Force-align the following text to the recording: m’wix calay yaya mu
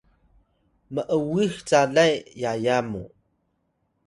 m’wix 0.93 1.53
calay 1.67 2.13
yaya 2.41 2.77
mu 2.89 3.03